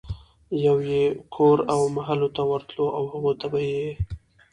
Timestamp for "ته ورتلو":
2.35-2.85